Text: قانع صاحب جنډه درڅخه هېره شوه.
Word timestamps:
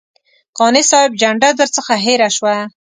قانع 0.57 0.81
صاحب 0.91 1.11
جنډه 1.21 1.49
درڅخه 1.59 1.95
هېره 2.05 2.29
شوه. 2.35 2.55